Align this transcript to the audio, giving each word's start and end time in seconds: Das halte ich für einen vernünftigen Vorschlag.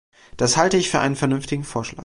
Das 0.35 0.57
halte 0.57 0.77
ich 0.77 0.89
für 0.89 0.99
einen 0.99 1.15
vernünftigen 1.15 1.63
Vorschlag. 1.63 1.99